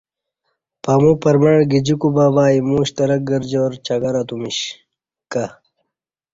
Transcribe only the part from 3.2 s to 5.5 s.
گرجار چکر اتمیش کہ